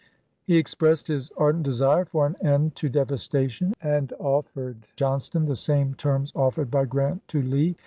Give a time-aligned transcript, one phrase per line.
[0.45, 5.93] He expressed his ardent desire for an end to devastation, and offered Johnston the same
[5.93, 7.75] terms offered by Grant to Lee.